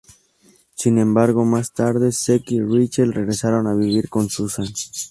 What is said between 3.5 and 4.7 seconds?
a vivir con Susan.